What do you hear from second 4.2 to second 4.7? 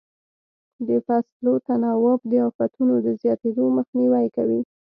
کوي.